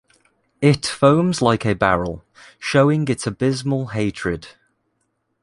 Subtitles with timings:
[0.63, 2.25] It foams like a barrel,
[2.57, 4.47] showing its abysmal hatred.